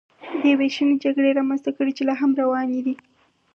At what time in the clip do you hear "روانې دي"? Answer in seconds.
2.41-2.95